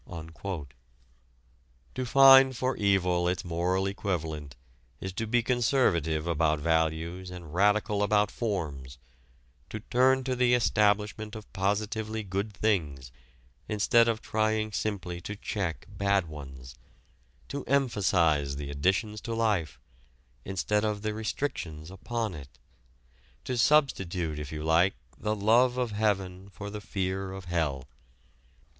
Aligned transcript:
To 1.93 2.05
find 2.07 2.57
for 2.57 2.75
evil 2.75 3.27
its 3.27 3.45
moral 3.45 3.85
equivalent 3.85 4.55
is 4.99 5.13
to 5.13 5.27
be 5.27 5.43
conservative 5.43 6.25
about 6.25 6.59
values 6.59 7.29
and 7.29 7.53
radical 7.53 8.01
about 8.01 8.31
forms, 8.31 8.97
to 9.69 9.79
turn 9.81 10.23
to 10.23 10.35
the 10.35 10.55
establishment 10.55 11.35
of 11.35 11.53
positively 11.53 12.23
good 12.23 12.51
things 12.51 13.11
instead 13.69 14.07
of 14.07 14.23
trying 14.23 14.71
simply 14.71 15.21
to 15.21 15.35
check 15.35 15.85
bad 15.87 16.27
ones, 16.27 16.73
to 17.49 17.63
emphasize 17.65 18.55
the 18.55 18.71
additions 18.71 19.21
to 19.21 19.35
life, 19.35 19.79
instead 20.43 20.83
of 20.83 21.03
the 21.03 21.13
restrictions 21.13 21.91
upon 21.91 22.33
it, 22.33 22.57
to 23.43 23.55
substitute, 23.55 24.39
if 24.39 24.51
you 24.51 24.63
like, 24.63 24.95
the 25.19 25.35
love 25.35 25.77
of 25.77 25.91
heaven 25.91 26.49
for 26.49 26.71
the 26.71 26.81
fear 26.81 27.31
of 27.31 27.45
hell. 27.45 27.87